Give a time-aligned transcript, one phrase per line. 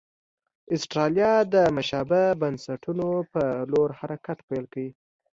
[0.73, 4.85] اسټرالیا د مشابه بنسټونو په لور حرکت پیل کړ.